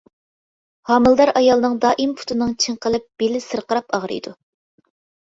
ھامىلىدار 0.91 1.31
ئايالنىڭ 1.41 1.75
دائىم 1.83 2.15
پۇتىنىڭ 2.21 2.55
چىڭقىلىپ، 2.63 3.05
بېلى 3.25 3.43
سىرقىراپ 3.49 3.95
ئاغرىيدۇ. 3.99 4.35